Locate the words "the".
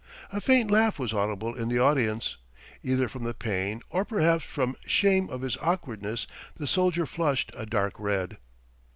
1.69-1.77, 3.23-3.35, 6.57-6.65